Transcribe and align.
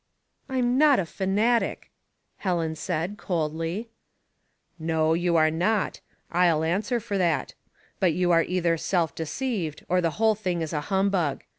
"I'm 0.49 0.79
not 0.79 0.97
a 0.97 1.05
fanatic," 1.05 1.91
Helen 2.37 2.73
said, 2.75 3.17
coldy." 3.17 3.89
No, 4.91 5.13
you 5.13 5.35
are 5.35 5.51
not. 5.51 6.01
I'll 6.31 6.63
answer 6.63 6.99
for 6.99 7.19
that. 7.19 7.53
But 7.99 8.13
you 8.13 8.31
are 8.31 8.41
either 8.41 8.77
self 8.77 9.13
deceived, 9.13 9.85
or 9.87 10.01
the 10.01 10.17
whole 10.17 10.33
thing 10.33 10.63
is 10.63 10.73
a 10.73 10.81
humbug. 10.81 11.43